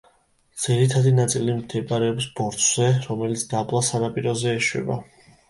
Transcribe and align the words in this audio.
ძირითადი 0.61 1.11
ნაწილი 1.19 1.57
მდებარეობს 1.57 2.27
ბორცვზე, 2.39 2.89
რომელიც 3.05 3.45
დაბლა, 3.53 3.85
სანაპიროზე 3.93 4.57
ეშვება. 4.57 4.99